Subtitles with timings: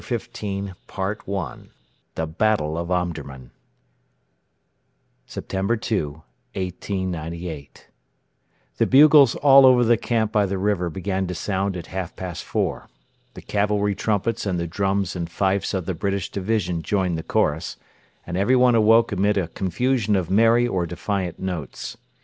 [0.03, 0.27] CHAPTER
[0.89, 1.67] XV:
[2.15, 3.51] THE BATTLE OF OMDURMAN
[5.27, 6.11] SEPTEMBER 2,
[6.55, 7.87] 1898
[8.77, 12.43] The bugles all over the camp by the river began to sound at half past
[12.43, 12.89] four.
[13.35, 17.77] The cavalry trumpets and the drums and fifes of the British division joined the chorus,
[18.25, 21.95] and everyone awoke amid a confusion of merry or defiant notes.